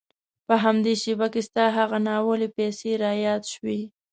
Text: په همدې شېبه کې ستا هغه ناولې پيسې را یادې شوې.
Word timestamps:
په 0.47 0.55
همدې 0.63 0.93
شېبه 1.01 1.27
کې 1.33 1.41
ستا 1.47 1.65
هغه 1.77 1.97
ناولې 2.07 2.47
پيسې 2.57 2.91
را 3.03 3.11
یادې 3.25 3.47
شوې. 3.53 3.79